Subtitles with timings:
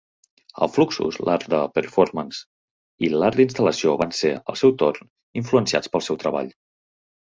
[0.65, 2.41] El Fluxus, l'art de performance
[3.07, 6.51] i l'art d'instal·lació van ser, al seu torn, influenciats pel seu treball.